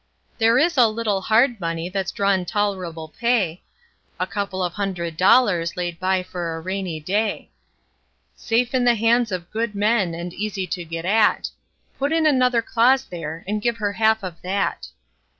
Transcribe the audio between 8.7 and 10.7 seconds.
in the hands of good men, and easy